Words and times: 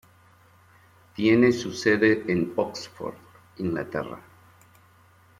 Tiene 1.15 1.51
su 1.51 1.71
sede 1.73 2.23
en 2.27 2.53
Oxford, 2.55 3.13
Inglaterra. 3.57 4.19